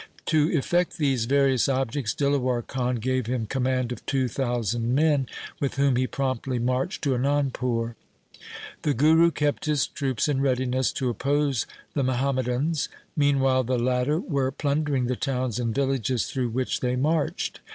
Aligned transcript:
To 0.25 0.49
effect 0.51 0.97
these 0.97 1.25
various 1.25 1.69
objects, 1.69 2.15
Dilawar 2.15 2.63
Khan 2.65 2.95
gave 2.95 3.27
him 3.27 3.45
command 3.45 3.91
of 3.91 4.03
two 4.07 4.27
thousand 4.27 4.95
men, 4.95 5.27
with 5.59 5.75
whom 5.75 5.95
he 5.95 6.07
promptly 6.07 6.57
marched 6.57 7.03
to 7.03 7.11
Anandpur. 7.13 7.93
The 8.81 8.95
Guru 8.95 9.29
kept 9.29 9.65
his 9.65 9.85
troops 9.85 10.27
in 10.27 10.41
readiness 10.41 10.91
to 10.93 11.09
oppose 11.11 11.67
the 11.93 12.01
Muhammadans. 12.01 12.89
Meanwhile 13.15 13.65
the 13.65 13.77
latter 13.77 14.19
were 14.19 14.51
plundering 14.51 15.05
the 15.05 15.15
towns 15.15 15.59
and 15.59 15.75
villages 15.75 16.25
through 16.25 16.49
which 16.49 16.79
they 16.79 16.95
marched. 16.95 17.59